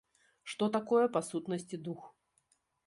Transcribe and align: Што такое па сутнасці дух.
Што 0.53 0.69
такое 0.77 1.03
па 1.19 1.23
сутнасці 1.29 1.81
дух. 1.91 2.01